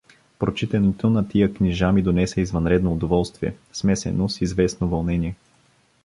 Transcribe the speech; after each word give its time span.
Прочитането 0.39 1.09
на 1.09 1.27
тия 1.27 1.53
книжа 1.53 1.91
ми 1.91 2.01
донесе 2.01 2.41
извънредно 2.41 2.93
удоволствие— 2.93 3.55
смесено 3.73 4.29
с 4.29 4.41
известно 4.41 4.87
вълнение. 4.87 5.35